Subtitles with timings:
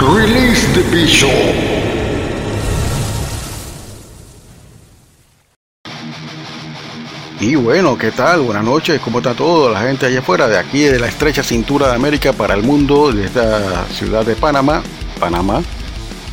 [0.00, 1.28] Release the Bishop.
[7.38, 8.40] Y bueno, ¿qué tal?
[8.40, 9.70] Buenas noches, ¿cómo está todo?
[9.70, 13.12] La gente allá afuera, de aquí, de la estrecha cintura de América para el mundo,
[13.12, 14.82] de esta ciudad de Panamá,
[15.18, 15.60] Panamá,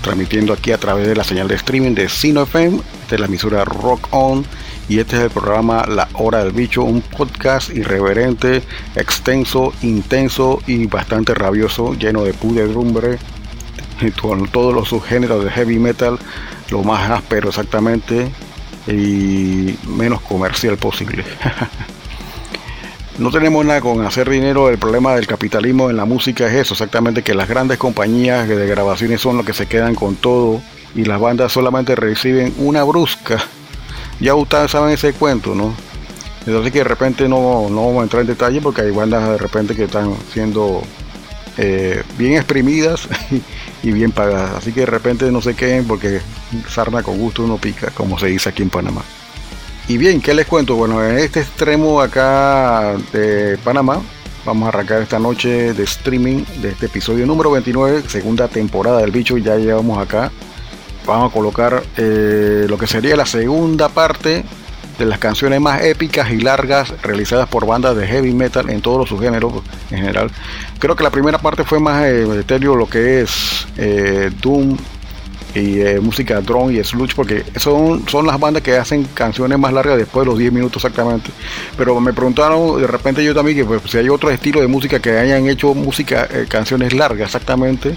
[0.02, 3.66] transmitiendo aquí a través de la señal de streaming de Sino FM, de la emisora
[3.66, 4.45] Rock On,
[4.88, 8.63] y este es el programa La Hora del Bicho, un podcast irreverente,
[8.95, 13.36] extenso, intenso y bastante rabioso, lleno de pudredumbre, y
[14.22, 16.20] con todos los subgéneros de heavy metal,
[16.70, 18.30] lo más áspero exactamente
[18.88, 21.23] y menos comercial posible.
[23.18, 26.73] no tenemos nada con hacer dinero, el problema del capitalismo en la música es eso,
[26.73, 30.62] exactamente que las grandes compañías de grabaciones son los que se quedan con todo
[30.95, 33.38] y las bandas solamente reciben una brusca.
[34.20, 35.75] Ya ustedes saben ese cuento, ¿no?
[36.45, 39.38] Entonces que de repente no, no vamos a entrar en detalle porque hay bandas de
[39.38, 40.81] repente que están siendo
[41.58, 43.08] eh, bien exprimidas
[43.83, 44.55] y bien pagadas.
[44.55, 46.22] Así que de repente no se queden porque
[46.69, 49.03] sarna con gusto uno pica, como se dice aquí en Panamá.
[49.88, 50.75] Y bien, ¿qué les cuento?
[50.75, 54.01] Bueno, en este extremo acá de Panamá,
[54.45, 59.12] vamos a arrancar esta noche de streaming de este episodio número 29, segunda temporada del
[59.12, 60.31] bicho, ya llevamos acá.
[61.06, 64.44] Vamos a colocar eh, lo que sería la segunda parte
[64.97, 69.00] de las canciones más épicas y largas realizadas por bandas de heavy metal en todos
[69.00, 69.53] los subgéneros
[69.91, 70.31] en general.
[70.80, 74.78] Creo que la primera parte fue más eh, etéreo lo que es eh, Doom
[75.56, 79.74] y eh, música drone y sludge porque son, son las bandas que hacen canciones más
[79.74, 81.31] largas después de los 10 minutos exactamente.
[81.78, 85.00] Pero me preguntaron de repente yo también que pues, si hay otro estilo de música
[85.00, 87.96] que hayan hecho música, eh, canciones largas exactamente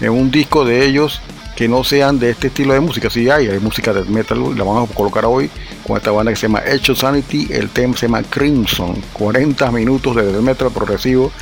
[0.00, 1.20] en un disco de ellos
[1.58, 3.10] que no sean de este estilo de música.
[3.10, 5.50] Sí hay, hay música de metal, la vamos a colocar hoy
[5.84, 10.14] con esta banda que se llama Edge Sanity, el tema se llama Crimson, 40 minutos
[10.14, 11.32] de metal progresivo,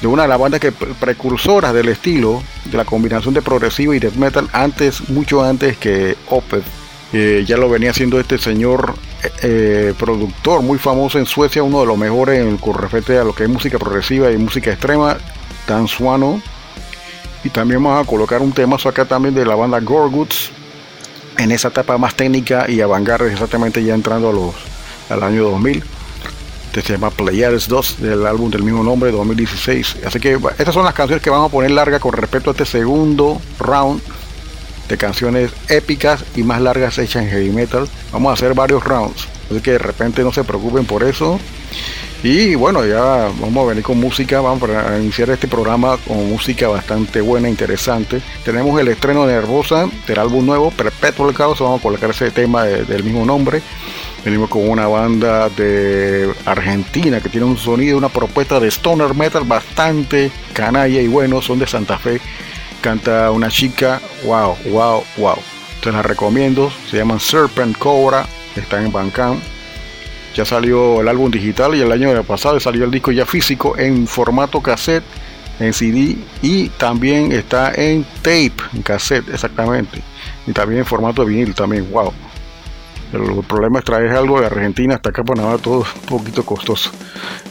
[0.00, 3.98] de una de las bandas que precursoras del estilo, de la combinación de progresivo y
[3.98, 6.62] death metal, antes, mucho antes que Opeth.
[7.12, 11.86] Ya lo venía haciendo este señor eh, eh, productor muy famoso en Suecia, uno de
[11.86, 15.16] los mejores en, con referente a lo que es música progresiva y música extrema,
[15.66, 16.40] Dan Suano.
[17.44, 20.50] Y también vamos a colocar un temazo acá también de la banda Gorguts
[21.38, 24.54] en esa etapa más técnica y avant-garde, exactamente ya entrando a los,
[25.10, 25.84] al año 2000.
[26.66, 29.98] Este se llama Pleiades 2 del álbum del mismo nombre, 2016.
[30.06, 32.64] Así que estas son las canciones que vamos a poner largas con respecto a este
[32.64, 34.02] segundo round
[34.88, 37.88] de canciones épicas y más largas hechas en heavy metal.
[38.12, 41.38] Vamos a hacer varios rounds, así que de repente no se preocupen por eso.
[42.24, 46.68] Y bueno, ya vamos a venir con música, vamos a iniciar este programa con música
[46.68, 48.22] bastante buena, interesante.
[48.42, 52.64] Tenemos el estreno de Nervosa del álbum nuevo, Perpetual Chaos, vamos a colocar ese tema
[52.64, 53.60] de, del mismo nombre.
[54.24, 59.44] Venimos con una banda de Argentina que tiene un sonido, una propuesta de stoner metal
[59.44, 62.22] bastante canalla y bueno, son de Santa Fe.
[62.80, 65.36] Canta una chica, wow, wow, wow.
[65.82, 69.42] Te la recomiendo, se llaman Serpent Cobra, están en Bandcamp
[70.34, 74.06] ya salió el álbum digital y el año pasado salió el disco ya físico en
[74.06, 75.04] formato cassette,
[75.60, 80.02] en CD y también está en tape, en cassette exactamente.
[80.46, 82.12] Y también en formato de vinil también, wow.
[83.12, 86.90] El problema es traer algo de Argentina hasta acá para nada todo un poquito costoso.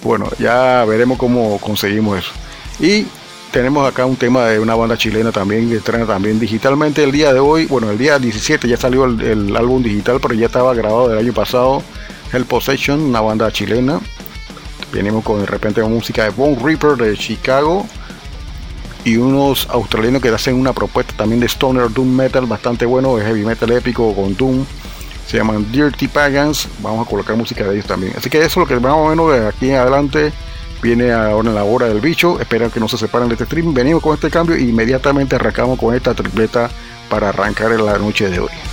[0.04, 2.32] Bueno, ya veremos cómo conseguimos eso.
[2.82, 3.08] Y
[3.54, 7.34] tenemos acá un tema de una banda chilena también que estrena también digitalmente el día
[7.34, 7.66] de hoy.
[7.68, 11.20] Bueno, el día 17 ya salió el, el álbum digital, pero ya estaba grabado del
[11.20, 11.82] año pasado
[12.34, 14.02] Hell Possession, una banda chilena.
[14.92, 17.86] Venimos con de repente música de Bone Reaper de Chicago.
[19.06, 23.26] Y unos australianos que hacen una propuesta también de Stoner Doom Metal bastante bueno, de
[23.26, 24.66] heavy metal épico con Doom.
[25.28, 26.68] Se llaman Dirty Pagans.
[26.80, 28.14] Vamos a colocar música de ellos también.
[28.18, 30.34] Así que eso es lo que más o menos de aquí en adelante
[30.82, 32.40] viene ahora en la hora del bicho.
[32.40, 33.74] Espero que no se separen de este stream.
[33.74, 36.70] Venimos con este cambio e inmediatamente arrancamos con esta tripleta
[37.10, 38.73] para arrancar en la noche de hoy.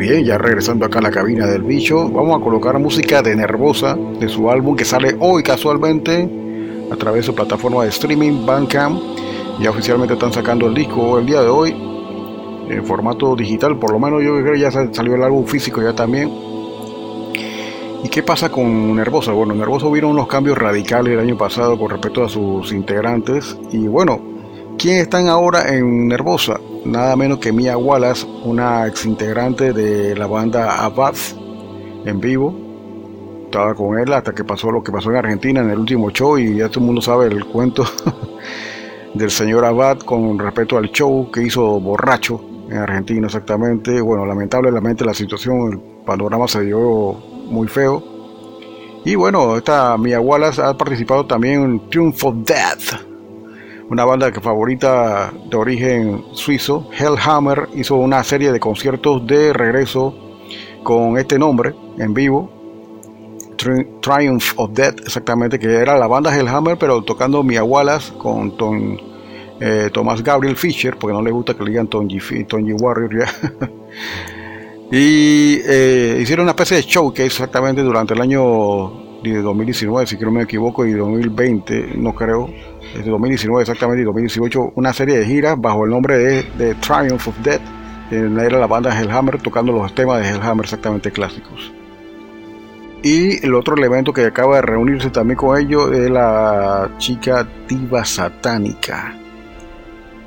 [0.00, 3.96] Bien, ya regresando acá a la cabina del bicho, vamos a colocar música de Nervosa
[4.18, 6.26] de su álbum que sale hoy casualmente
[6.90, 8.98] a través de su plataforma de streaming Bandcamp.
[9.60, 11.76] Ya oficialmente están sacando el disco el día de hoy
[12.70, 15.82] en formato digital, por lo menos yo creo que ya sa- salió el álbum físico
[15.82, 16.30] ya también.
[18.02, 19.32] ¿Y qué pasa con Nervosa?
[19.32, 23.86] Bueno, Nervosa hubieron unos cambios radicales el año pasado con respecto a sus integrantes y
[23.86, 24.18] bueno,
[24.80, 26.58] ¿quién están ahora en Nervosa?
[26.86, 31.14] Nada menos que Mia Wallace, una ex integrante de la banda Abad
[32.06, 32.54] en vivo.
[33.44, 36.38] Estaba con él hasta que pasó lo que pasó en Argentina en el último show
[36.38, 37.84] y ya todo el mundo sabe el cuento
[39.14, 42.40] del señor Abad con respecto al show que hizo borracho
[42.70, 44.00] en Argentina exactamente.
[44.00, 47.12] Bueno, lamentablemente la situación, el panorama se dio
[47.48, 48.02] muy feo.
[49.04, 53.09] Y bueno, esta Mia Wallace ha participado también en Triumph of Death,
[53.90, 56.88] una banda favorita de origen suizo.
[56.96, 60.14] Hellhammer hizo una serie de conciertos de regreso
[60.84, 62.50] con este nombre en vivo.
[63.56, 67.62] Tri- Triumph of Death, exactamente, que era la banda Hellhammer, pero tocando Mia
[68.16, 68.96] con Tom,
[69.60, 73.18] eh, Tomás Gabriel Fischer, porque no le gusta que le digan Tony, Fi- Tony Warrior
[73.18, 73.68] ya.
[74.92, 80.16] y eh, hicieron una especie de show que exactamente durante el año de 2019, si
[80.16, 82.48] no me equivoco, y 2020, no creo,
[82.94, 86.74] es de 2019 exactamente, y 2018, una serie de giras bajo el nombre de, de
[86.76, 87.60] Triumph of Death,
[88.08, 91.72] que era la banda Hellhammer tocando los temas de Hellhammer exactamente clásicos.
[93.02, 98.04] Y el otro elemento que acaba de reunirse también con ellos es la chica diva
[98.04, 99.14] satánica.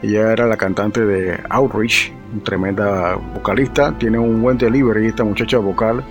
[0.02, 2.12] Ella era la cantante de Outreach,
[2.44, 6.04] tremenda vocalista, tiene un buen delivery esta muchacha vocal.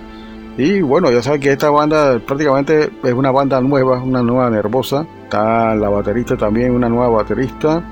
[0.57, 5.05] Y bueno, ya saben que esta banda prácticamente es una banda nueva, una nueva nervosa.
[5.23, 7.83] Está la baterista también, una nueva baterista.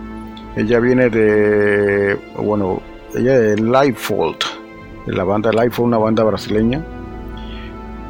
[0.55, 2.81] Ella viene de, bueno,
[3.15, 4.37] ella Lightfold,
[5.07, 6.85] de la banda Lightfold, una banda brasileña.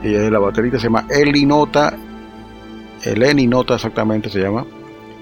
[0.03, 1.93] Ella es la baterista, se llama Eli Nota,
[3.03, 4.65] Eleni Nota exactamente se llama.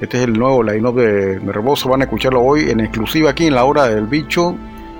[0.02, 1.90] Este es el nuevo line-up de Nervoso.
[1.90, 4.56] Van a escucharlo hoy en exclusiva aquí en la hora del bicho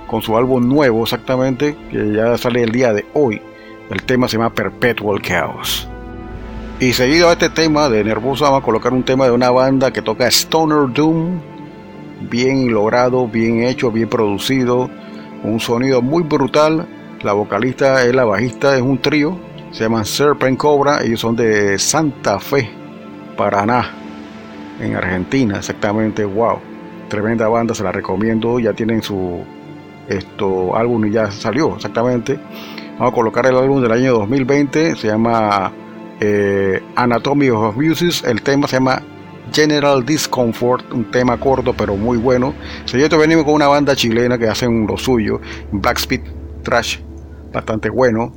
[0.06, 3.40] con su álbum nuevo exactamente que ya sale el día de hoy.
[3.90, 5.88] El tema se llama Perpetual Chaos.
[6.78, 9.92] Y seguido a este tema de Nervoso vamos a colocar un tema de una banda
[9.92, 11.40] que toca Stoner Doom.
[12.30, 14.88] Bien logrado, bien hecho, bien producido.
[15.42, 16.86] Un sonido muy brutal.
[17.22, 19.36] La vocalista es la bajista, es un trío.
[19.72, 21.02] Se llaman Serpent Cobra.
[21.02, 22.70] Ellos son de Santa Fe,
[23.36, 23.90] Paraná
[24.80, 26.58] en Argentina, exactamente, wow.
[27.08, 29.44] tremenda banda, se la recomiendo, ya tienen su
[30.08, 32.38] esto álbum y ya salió exactamente.
[33.00, 35.72] Vamos a colocar el álbum del año 2020, se llama
[36.20, 39.00] eh, Anatomy of Abuses, el tema se llama
[39.50, 42.52] General Discomfort, un tema corto pero muy bueno.
[42.84, 45.40] Seguido venimos con una banda chilena que hacen lo suyo,
[45.72, 46.20] Black Speed
[46.62, 46.98] Trash,
[47.54, 48.34] bastante bueno,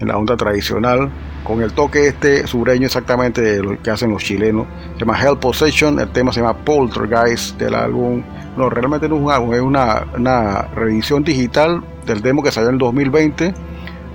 [0.00, 1.10] en la onda tradicional,
[1.44, 4.66] con el toque este sureño exactamente de lo que hacen los chilenos.
[4.94, 8.22] Se llama Hell Possession, el tema se llama Poltergeist del álbum.
[8.56, 12.70] No, realmente no es un álbum, es una, una reedición digital del demo que salió
[12.70, 13.54] en el 2020.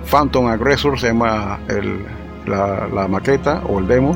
[0.06, 2.06] Phantom Aggressor se llama el,
[2.46, 4.16] la, la maqueta o el demo.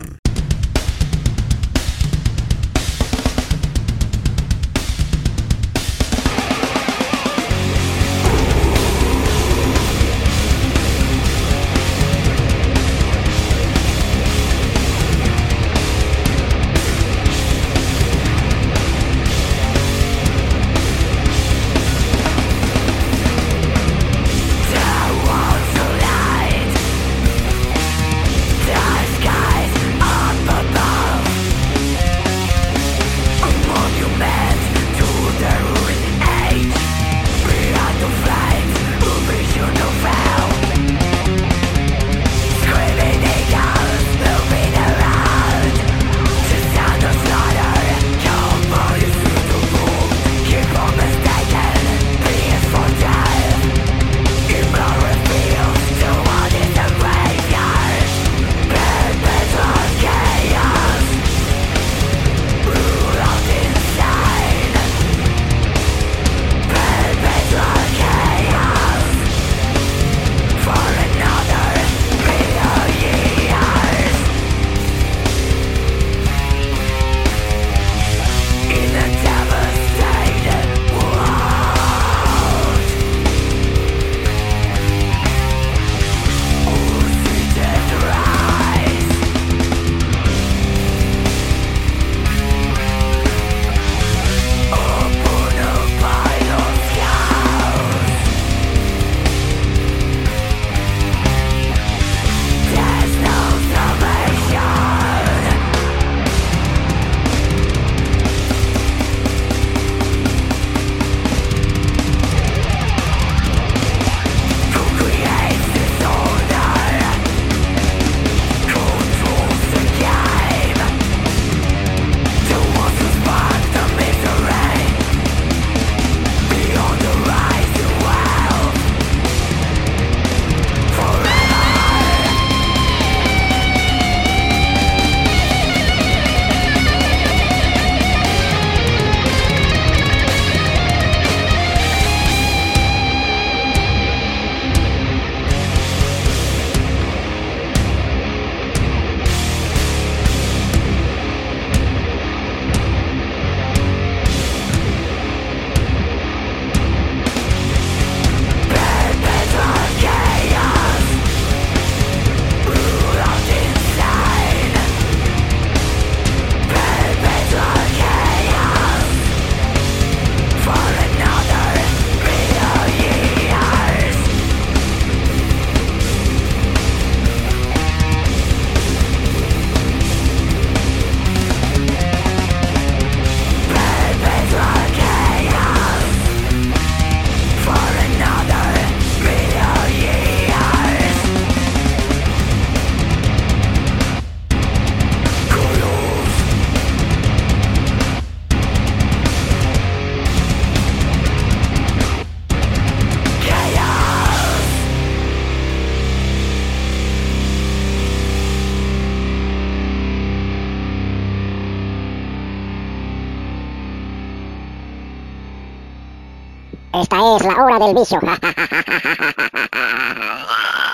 [217.38, 218.20] Es la hora del vicio.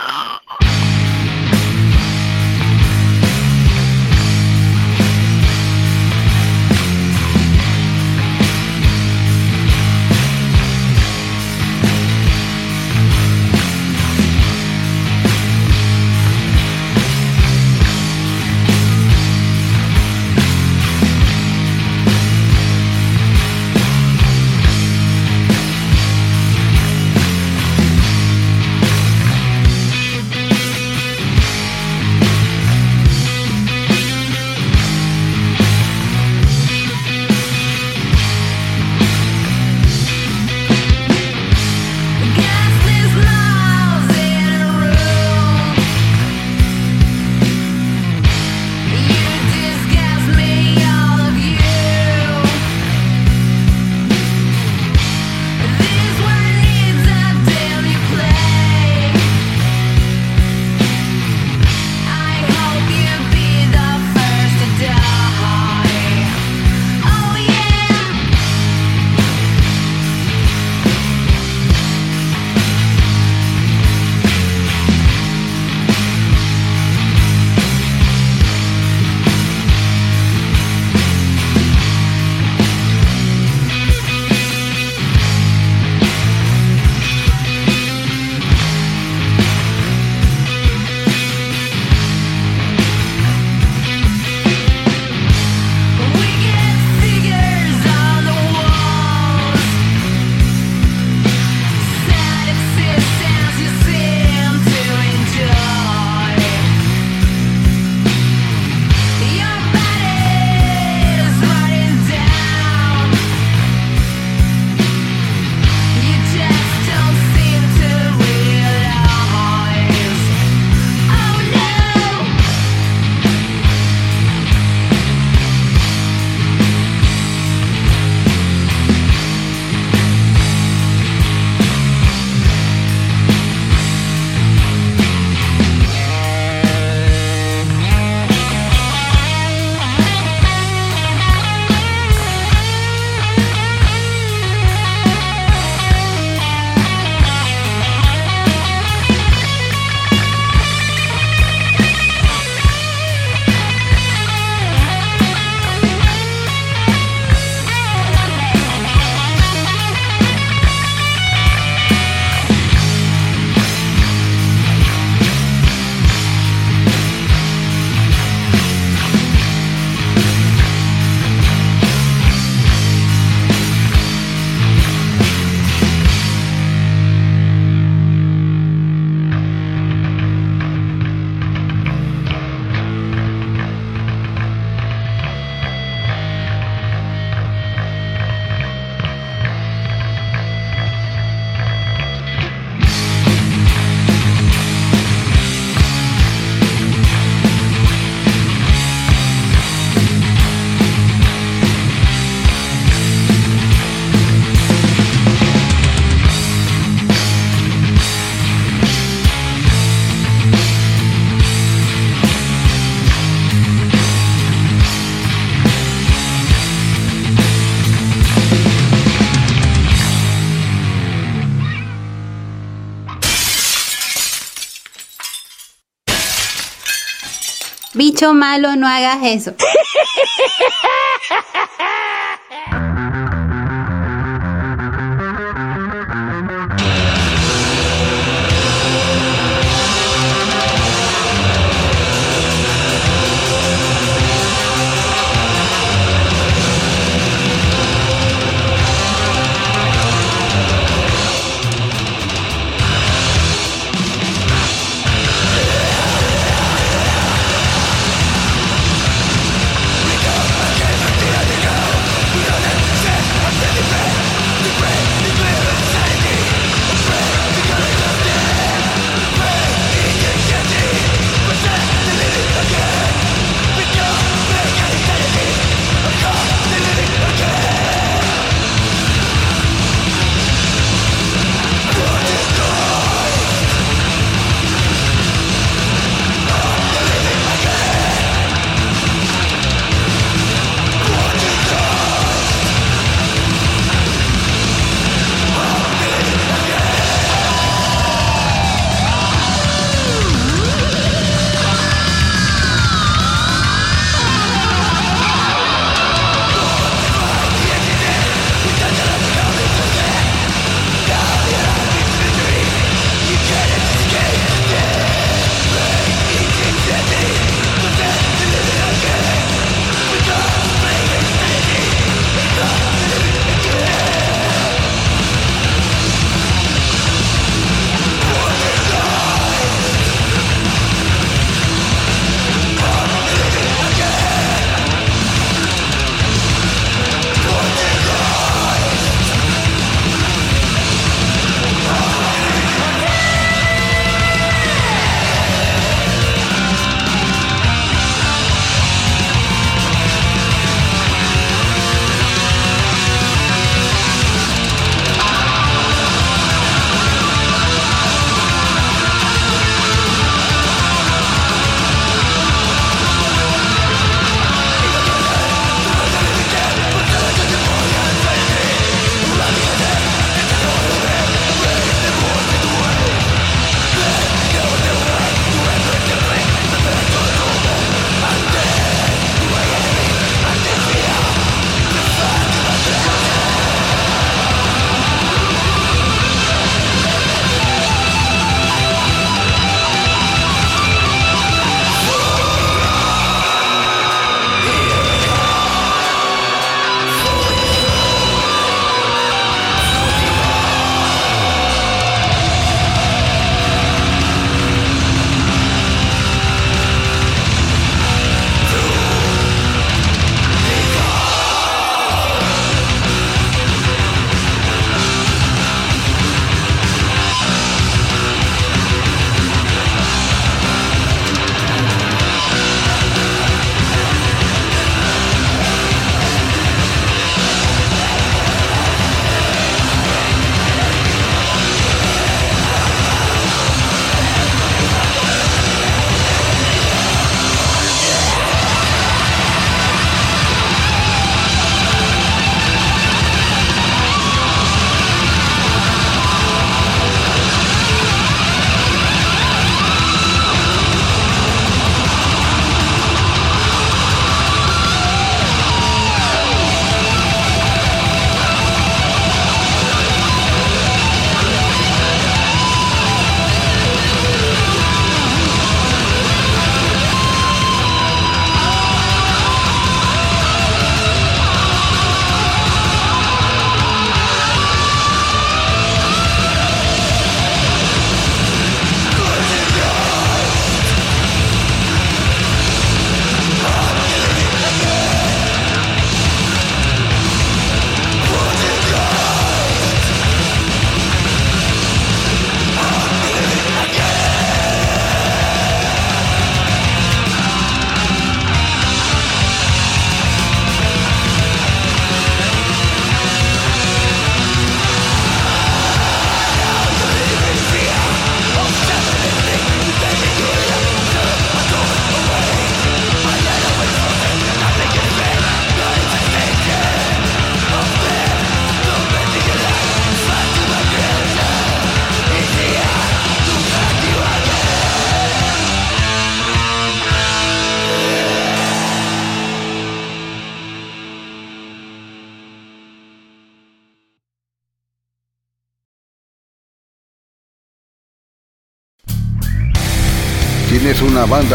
[228.23, 229.53] Bicho malo, no hagas eso.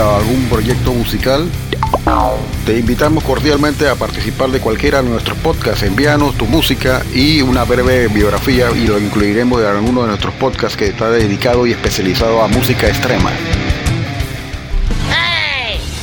[0.06, 1.48] o algún proyecto musical?
[2.64, 5.82] Te invitamos cordialmente a participar de cualquiera de nuestros podcasts.
[5.82, 10.76] Envíanos tu música y una breve biografía y lo incluiremos en alguno de nuestros podcasts
[10.76, 13.30] que está dedicado y especializado a música extrema.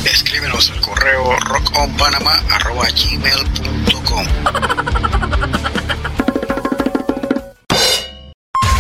[0.05, 4.25] Escríbenos al correo rockonpanama.gmail.com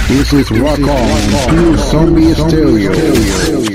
[0.07, 3.74] This is Rock On Zombie Stereo.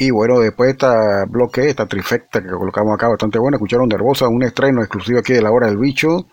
[0.00, 4.28] Y bueno, después de esta bloque, esta trifecta que colocamos acá, bastante buena, escucharon Nervosa,
[4.28, 6.26] un estreno exclusivo aquí de la hora del bicho,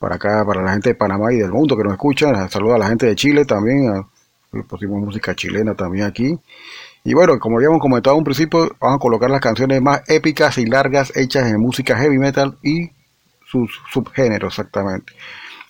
[0.00, 2.78] para acá, para la gente de Panamá y del mundo que nos escuchan, saluda a
[2.78, 4.04] la gente de Chile también,
[4.68, 6.36] pusimos música chilena también aquí.
[7.04, 10.58] Y bueno, como habíamos comentado en un principio, vamos a colocar las canciones más épicas
[10.58, 12.90] y largas hechas en música heavy metal y
[13.46, 15.12] sus subgéneros exactamente.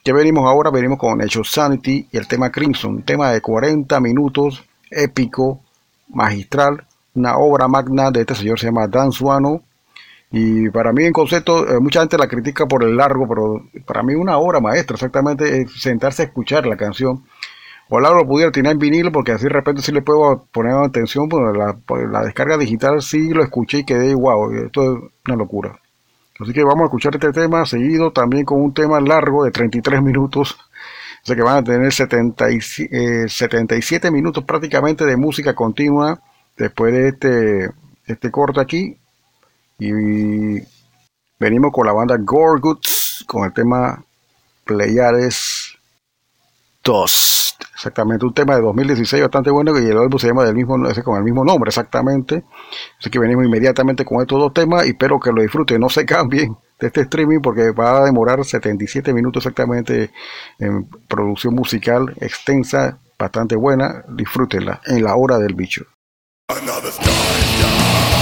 [0.03, 4.65] Que venimos ahora, venimos con Hecho Sanity y el tema Crimson, tema de 40 minutos,
[4.91, 5.61] épico,
[6.09, 6.88] magistral,
[7.19, 9.63] una obra magna de este señor, se llama Dan Suano.
[10.31, 14.03] Y para mí en concepto, eh, mucha gente la critica por el largo, pero para
[14.03, 17.25] mí una obra maestra, exactamente, es sentarse a escuchar la canción.
[17.89, 21.29] Ojalá lo pudiera tener en vinilo porque así de repente sí le puedo poner atención,
[21.29, 25.37] pero la, por la descarga digital sí lo escuché y quedé, wow, esto es una
[25.37, 25.79] locura.
[26.41, 30.03] Así que vamos a escuchar este tema seguido también con un tema largo de 33
[30.03, 30.57] minutos.
[31.31, 36.21] O que van a tener 70 y si- eh, 77 minutos prácticamente de música continua
[36.59, 37.71] después de este,
[38.07, 38.99] este corte aquí.
[39.79, 40.61] Y
[41.39, 44.05] venimos con la banda Gorguts con el tema
[44.65, 45.77] Pleiades
[46.85, 47.35] 2.
[47.75, 51.17] Exactamente, un tema de 2016 bastante bueno y el álbum se llama del mismo, con
[51.17, 52.43] el mismo nombre exactamente.
[52.99, 56.05] Así que venimos inmediatamente con estos dos temas y espero que lo disfruten, no se
[56.07, 60.11] cambien de este streaming porque va a demorar 77 minutos exactamente
[60.59, 64.05] en producción musical extensa, bastante buena.
[64.09, 65.85] Disfrútenla en la hora del bicho.
[66.51, 68.18] Another star is.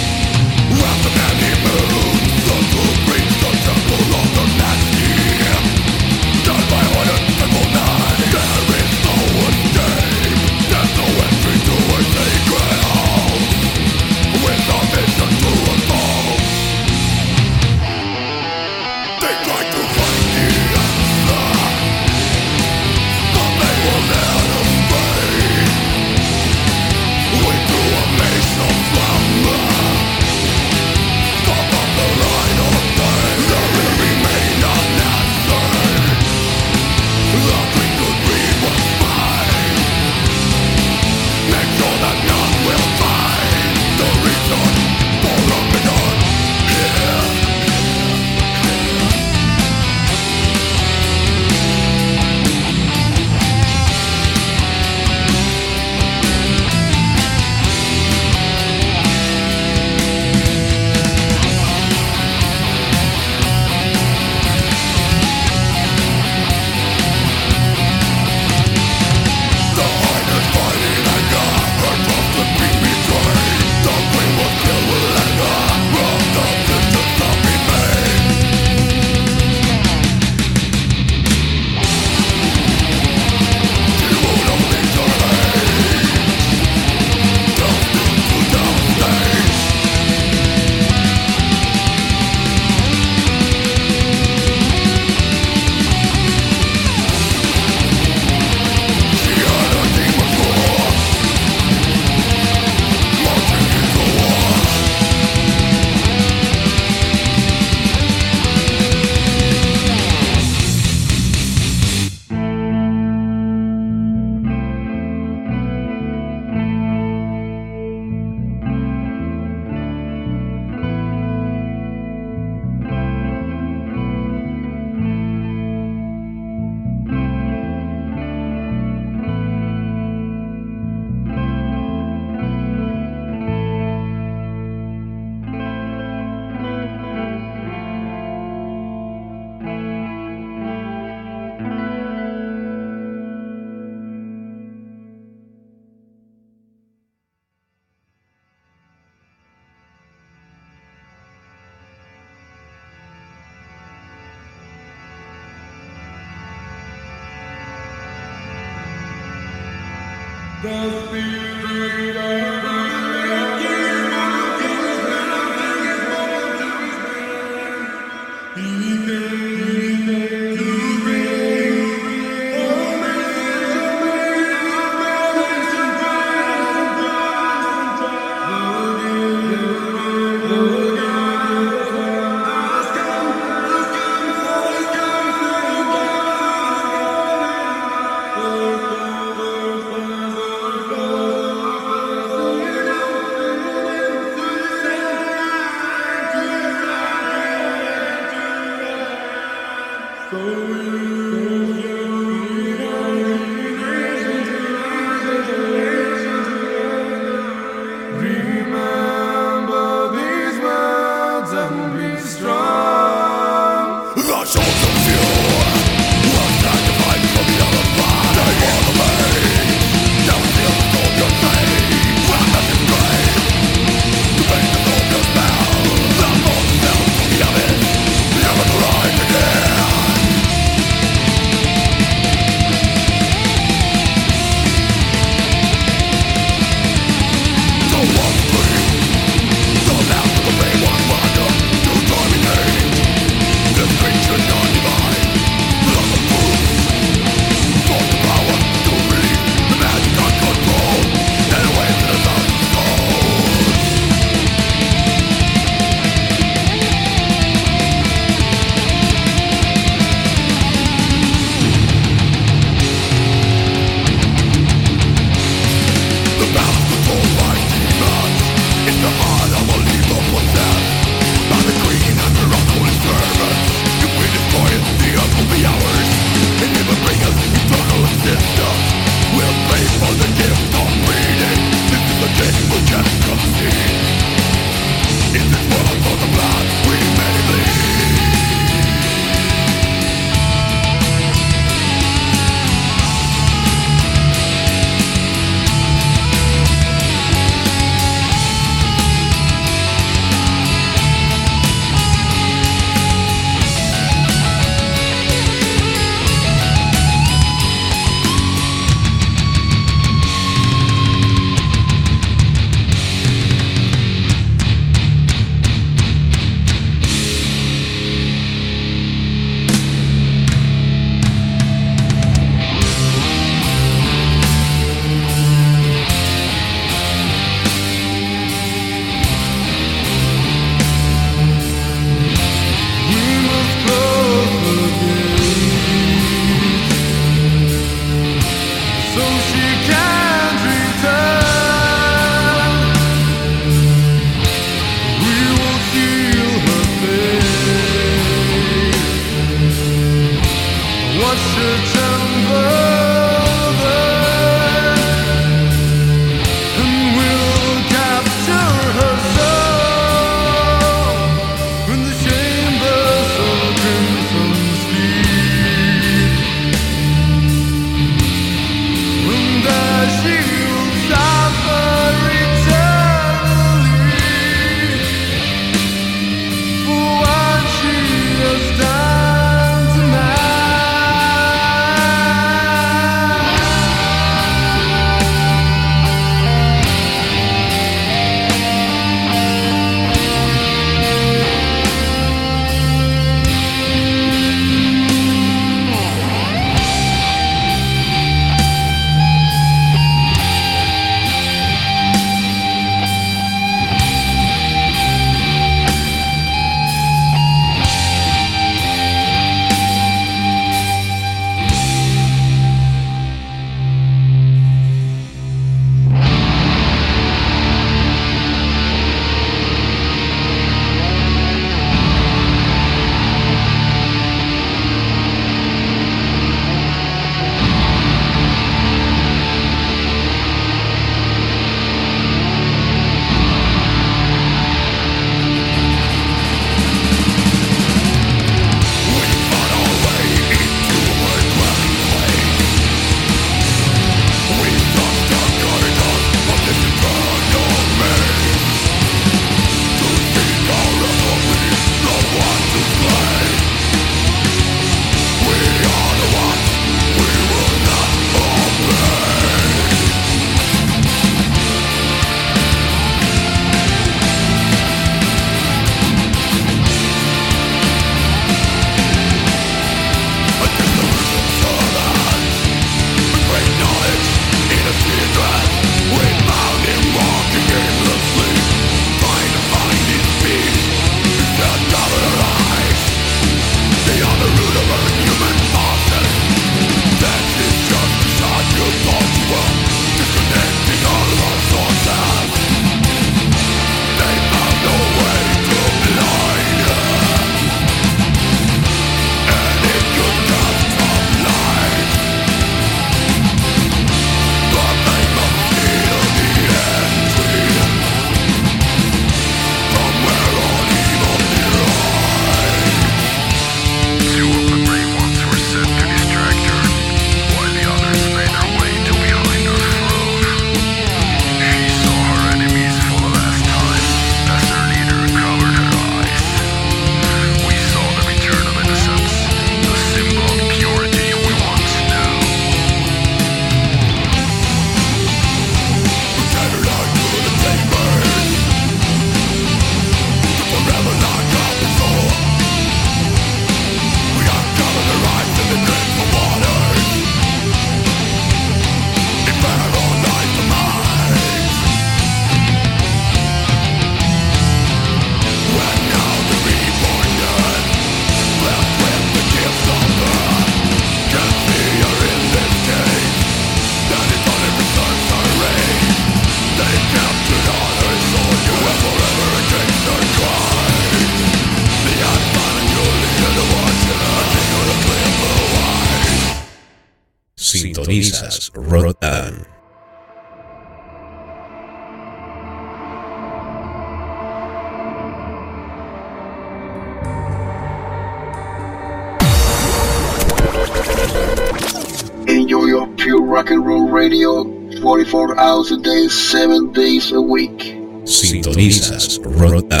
[593.60, 594.64] Rock and roll radio
[595.02, 597.94] 44 hours a day, 7 days a week.
[598.24, 600.00] Sintonizas Rotan.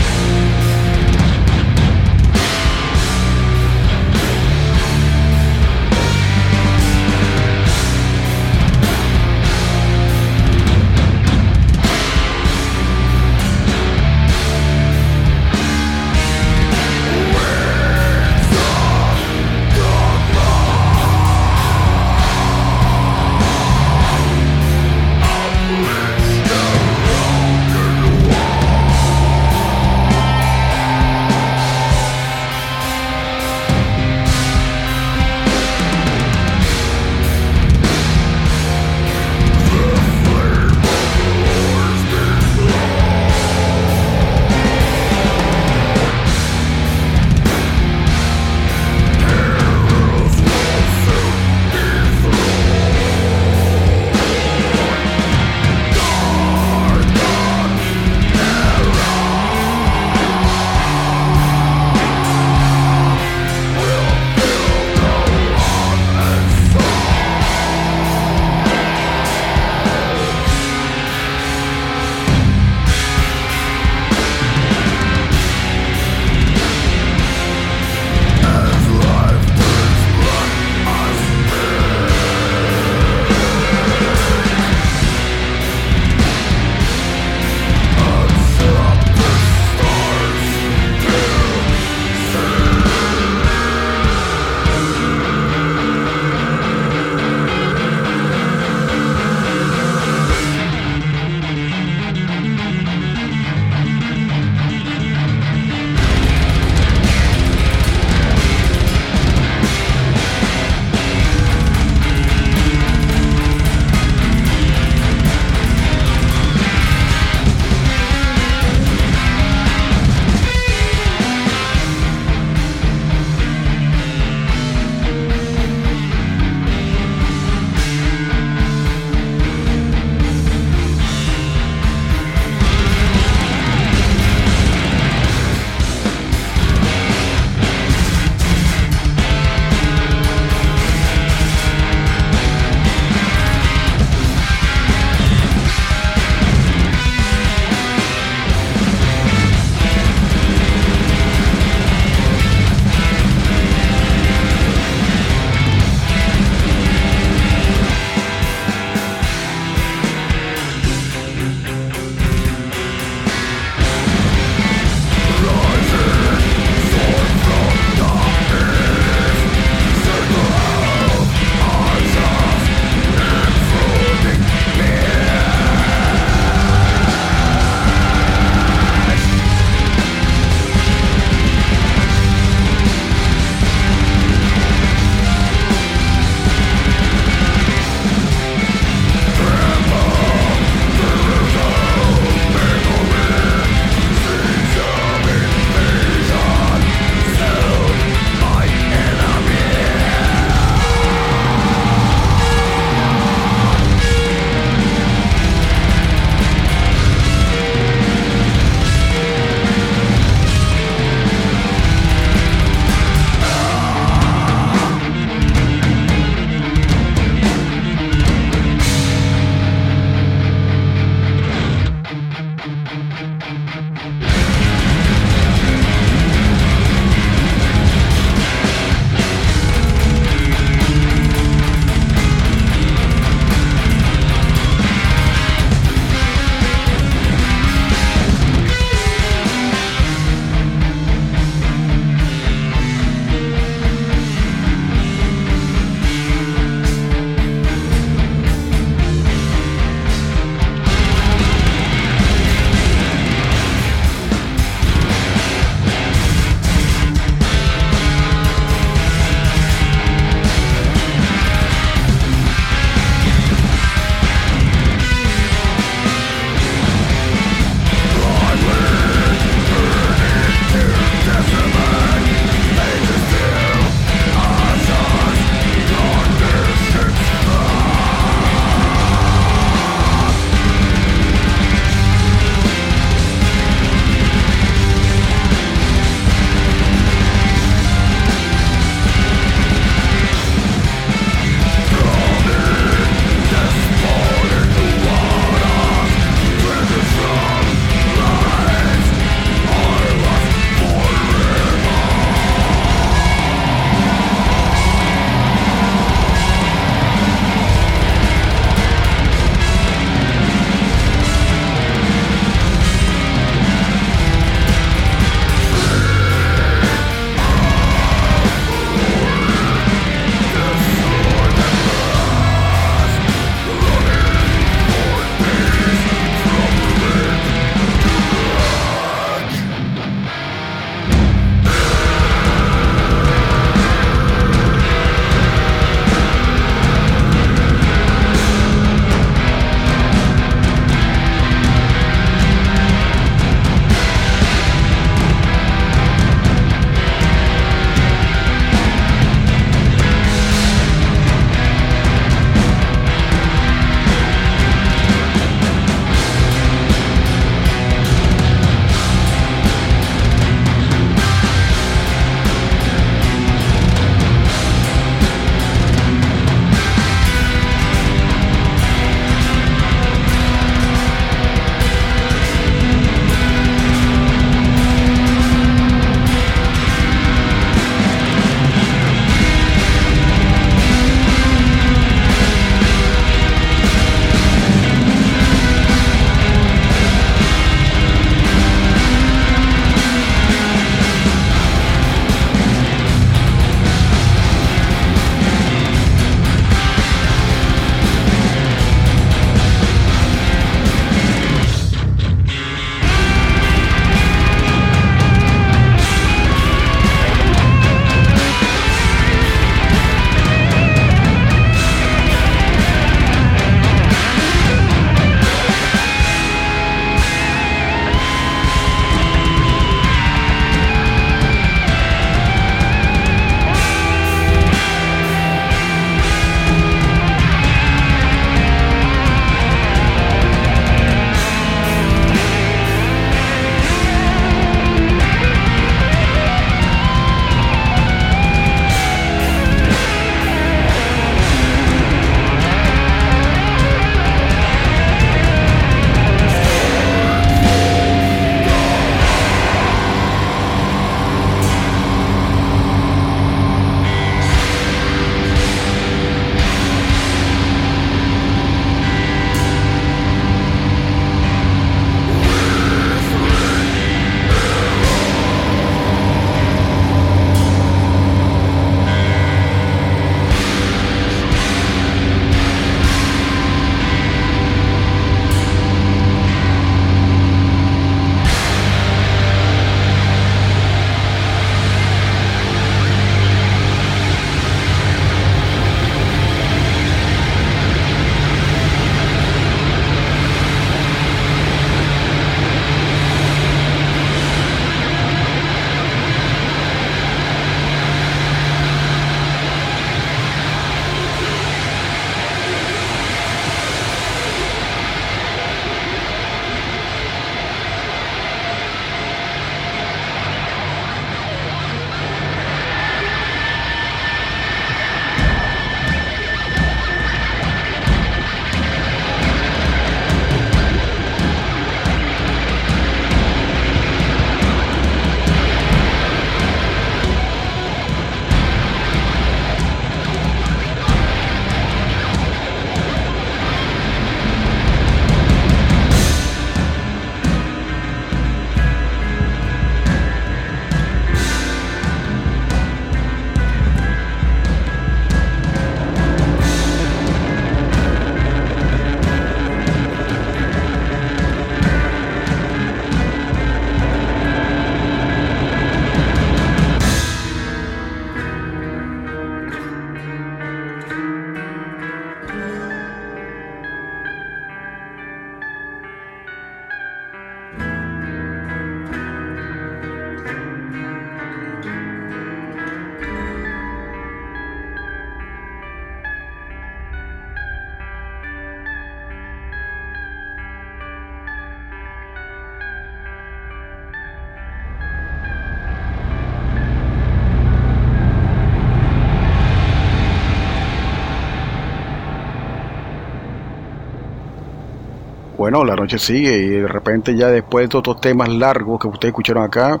[595.70, 599.30] Bueno, la noche sigue y de repente ya después de estos temas largos que ustedes
[599.30, 600.00] escucharon acá,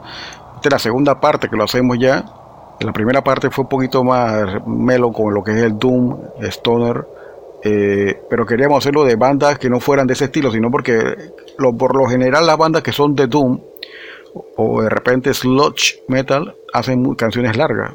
[0.56, 2.24] esta es la segunda parte que lo hacemos ya.
[2.80, 7.06] La primera parte fue un poquito más melo con lo que es el Doom, Stoner,
[7.62, 10.98] eh, pero queríamos hacerlo de bandas que no fueran de ese estilo, sino porque
[11.58, 13.60] lo, por lo general las bandas que son de Doom
[14.56, 17.92] o de repente sludge metal hacen canciones largas.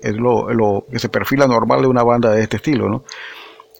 [0.00, 3.02] Es lo, lo, que se perfila normal de una banda de este estilo, ¿no?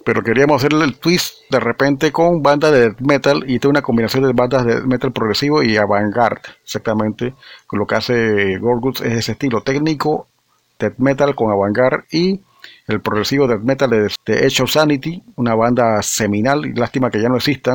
[0.07, 3.83] Pero queríamos hacerle el twist de repente con bandas de death metal y esta una
[3.83, 7.35] combinación de bandas de metal progresivo y avant-garde, exactamente.
[7.73, 10.29] Lo que hace Gorguts es ese estilo técnico,
[10.79, 12.41] death metal con avant-garde y
[12.87, 17.39] el progresivo death metal de, Edge of Sanity, una banda seminal, lástima que ya no
[17.39, 17.75] exista,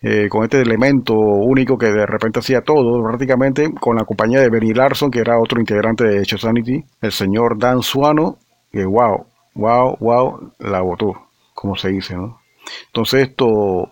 [0.00, 4.48] eh, con este elemento único que de repente hacía todo, prácticamente con la compañía de
[4.48, 8.38] Benny Larson, que era otro integrante de Edge of Sanity, el señor Dan Suano,
[8.70, 11.27] que wow, wow, wow, la votó,
[11.60, 12.40] como se dice, ¿no?
[12.86, 13.90] Entonces esto,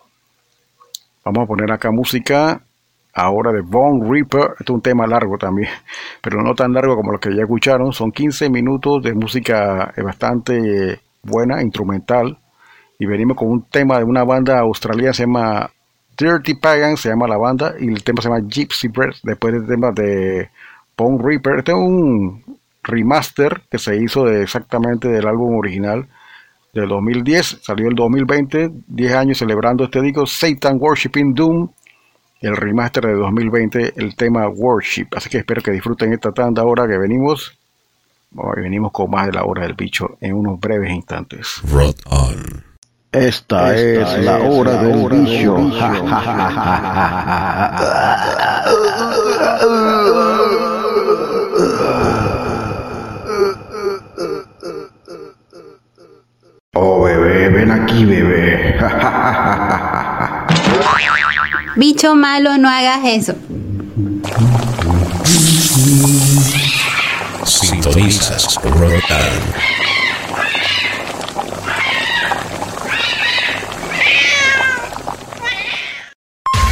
[1.24, 2.60] vamos a poner acá música
[3.12, 5.70] ahora de Bone Reaper, este es un tema largo también,
[6.22, 10.02] pero no tan largo como los que ya escucharon, son 15 minutos de música eh,
[10.02, 12.38] bastante buena, instrumental,
[13.00, 15.68] y venimos con un tema de una banda australiana, se llama
[16.16, 19.66] Dirty Pagan, se llama la banda, y el tema se llama Gypsy Breath, después del
[19.66, 20.50] tema de
[20.96, 22.44] Bone Reaper, este es un
[22.84, 26.06] remaster que se hizo de exactamente del álbum original
[26.80, 31.70] del 2010, salió el 2020, 10 años celebrando este disco, Satan Worshipping Doom,
[32.40, 35.06] el remaster de 2020, el tema Worship.
[35.16, 37.58] Así que espero que disfruten esta tanda ahora que venimos.
[38.56, 41.62] venimos con más de la hora del bicho en unos breves instantes.
[41.72, 42.64] Rot on.
[43.10, 45.56] Esta, es, la hora del bicho.
[56.78, 58.76] Oh, bebé, ven aquí, bebé.
[61.76, 63.34] Bicho malo, no hagas eso.
[67.46, 69.32] Sintonizas Rotan.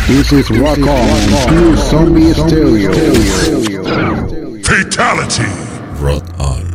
[0.07, 2.93] This is Rock On, Pure Zombie Stereo.
[4.63, 5.49] Fatality.
[5.99, 6.74] Rot on.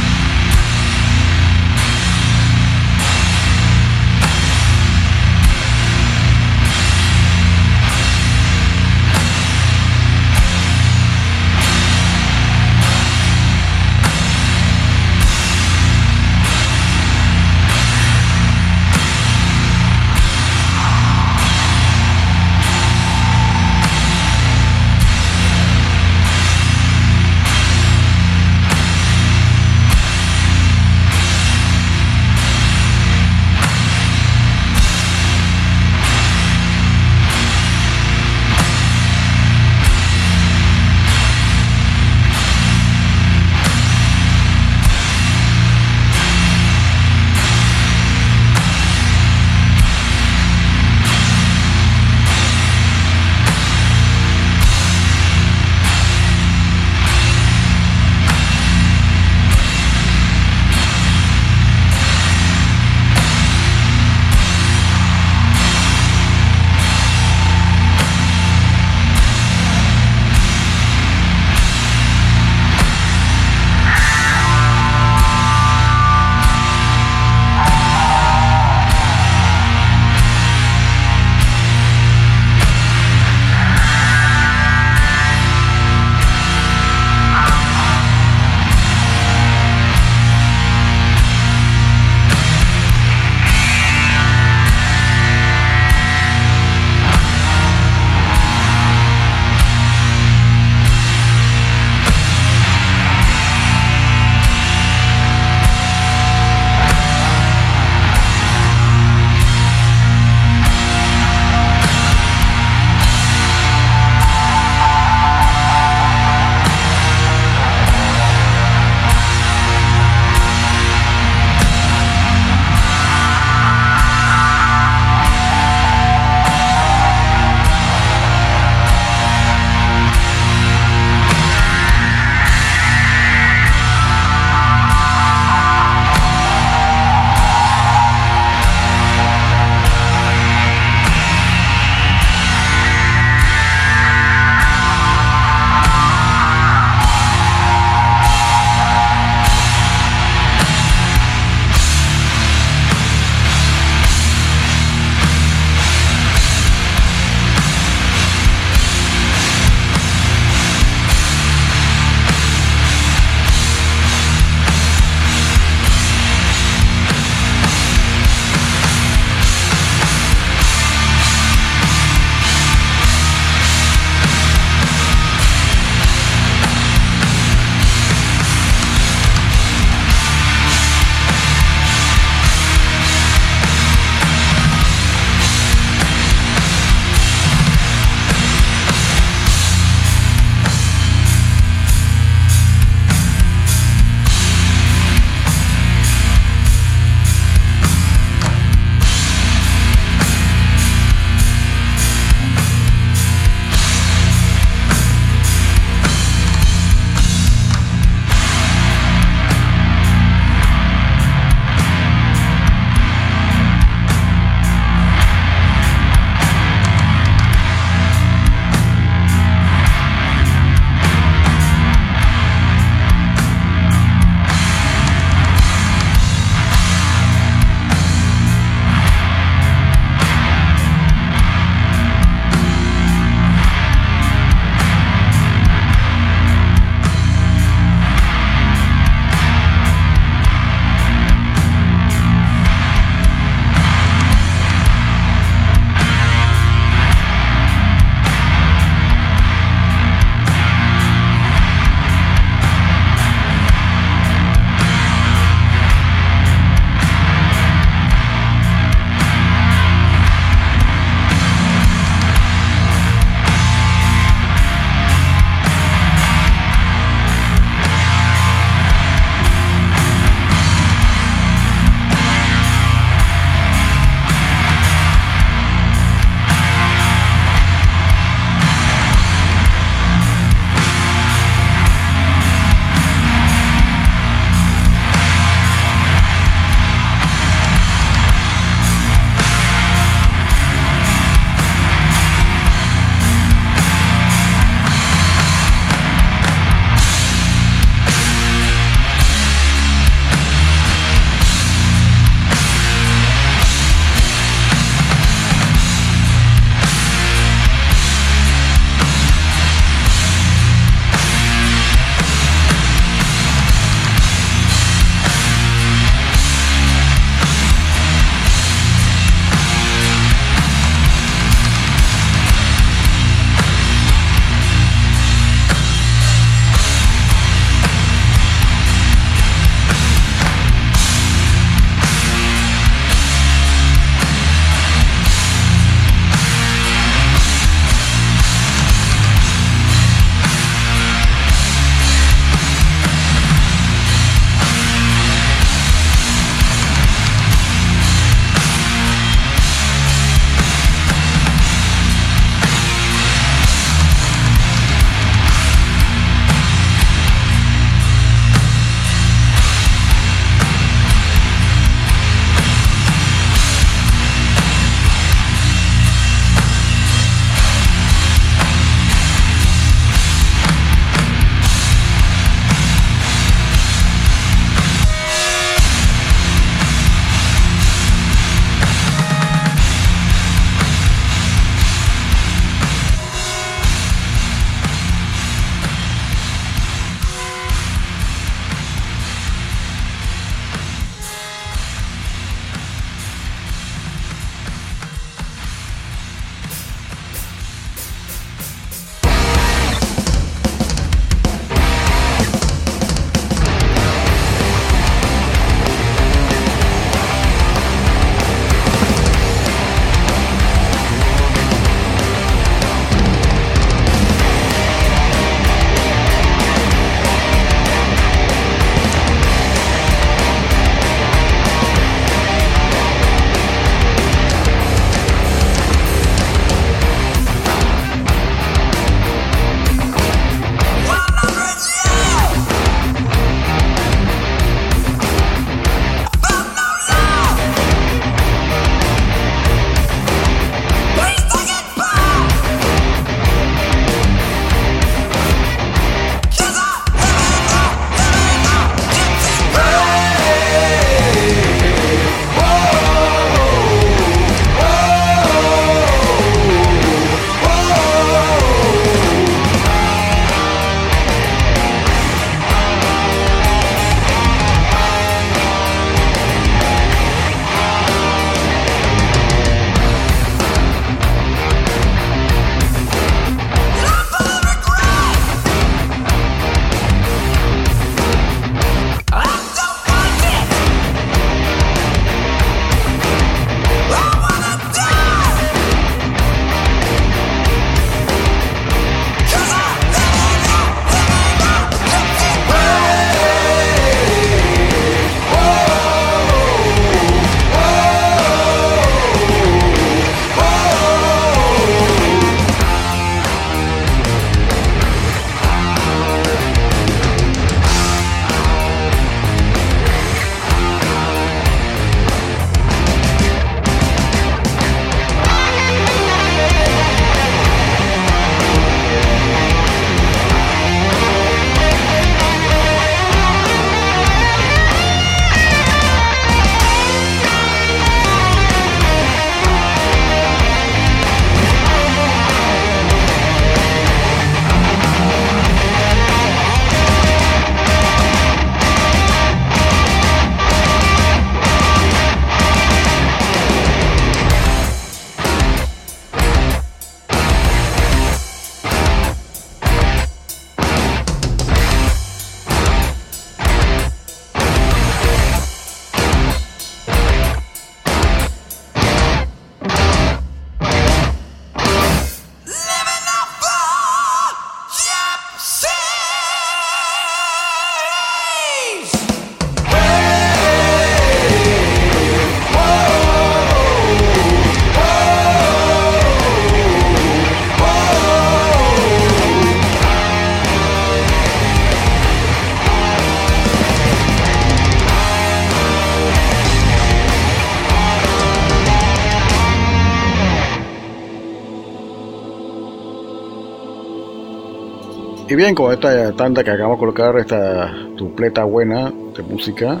[595.52, 600.00] Y bien, con esta tanda que acabamos de colocar, esta dupleta buena de música,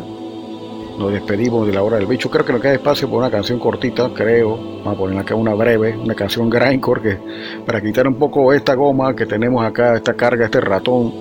[0.98, 2.30] nos despedimos de la hora del bicho.
[2.30, 4.56] Creo que nos queda espacio por una canción cortita, creo.
[4.78, 7.18] Vamos a poner acá una breve, una canción grindcore que
[7.66, 11.12] para quitar un poco esta goma que tenemos acá, esta carga, este ratón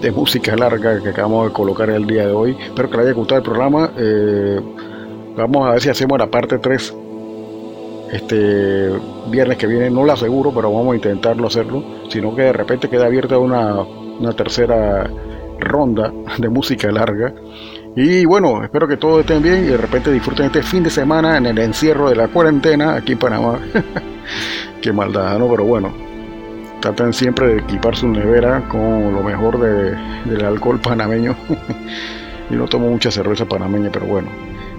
[0.00, 2.56] de música larga que acabamos de colocar el día de hoy.
[2.66, 3.90] Espero que les haya gustado el programa.
[3.98, 4.60] Eh,
[5.36, 6.94] vamos a ver si hacemos la parte 3
[8.12, 8.90] este
[9.28, 9.90] viernes que viene.
[9.90, 11.82] No lo aseguro, pero vamos a intentarlo hacerlo.
[12.08, 15.10] Sino que de repente queda abierta una, una tercera
[15.58, 17.32] ronda de música larga.
[17.94, 21.38] Y bueno, espero que todos estén bien y de repente disfruten este fin de semana
[21.38, 23.58] en el encierro de la cuarentena aquí en Panamá.
[24.82, 25.48] Qué maldad, ¿no?
[25.48, 25.94] Pero bueno,
[26.80, 29.96] traten siempre de equipar su nevera con lo mejor de,
[30.30, 31.34] del alcohol panameño.
[32.50, 34.28] y no tomo mucha cerveza panameña, pero bueno.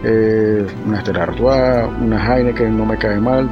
[0.09, 3.49] Eh, una Stella Artois, una Heineken no me cae mal.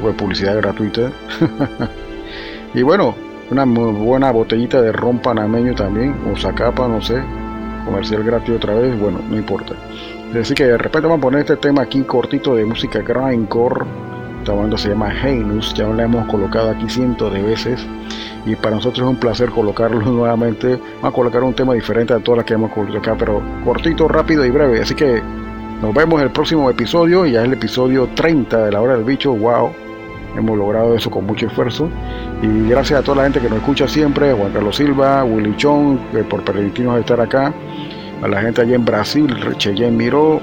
[0.00, 1.12] Fue publicidad gratuita.
[2.74, 3.14] y bueno,
[3.50, 7.22] una muy buena botellita de ron panameño también, o zacapa, no sé,
[7.84, 9.74] comercial gratis otra vez, bueno, no importa.
[10.40, 13.84] Así que de repente vamos a poner este tema aquí cortito de música grindcore.
[14.38, 17.86] Esta banda se llama Heinus, ya la hemos colocado aquí cientos de veces
[18.46, 20.80] y para nosotros es un placer colocarlo nuevamente.
[21.02, 24.08] Vamos a colocar un tema diferente a todas las que hemos colocado acá, pero cortito,
[24.08, 24.80] rápido y breve.
[24.80, 25.22] Así que
[25.80, 29.04] nos vemos en el próximo episodio, ya es el episodio 30 de la hora del
[29.04, 29.32] bicho.
[29.32, 29.70] ¡Wow!
[30.36, 31.88] Hemos logrado eso con mucho esfuerzo.
[32.42, 35.98] Y gracias a toda la gente que nos escucha siempre, Juan Carlos Silva, Willy Chong,
[36.14, 37.52] eh, por permitirnos estar acá,
[38.22, 40.40] a la gente allá en Brasil, Cheyenne Miró,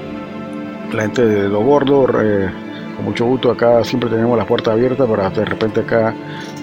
[0.92, 2.48] la gente de Lo Gordo, eh,
[2.96, 6.14] con mucho gusto acá siempre tenemos las puertas abiertas para de repente acá.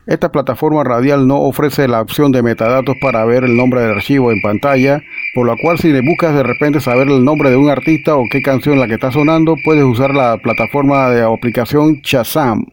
[0.07, 4.31] Esta plataforma radial no ofrece la opción de metadatos para ver el nombre del archivo
[4.31, 5.03] en pantalla,
[5.35, 8.25] por lo cual si le buscas de repente saber el nombre de un artista o
[8.31, 12.67] qué canción la que está sonando, puedes usar la plataforma de aplicación Shazam.